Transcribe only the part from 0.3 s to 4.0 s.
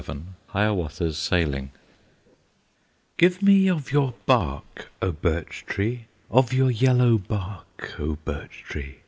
Hiawatha's Sailing "Give me of